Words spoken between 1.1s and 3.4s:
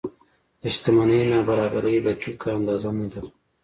نابرابرۍ دقیقه اندازه نه لري.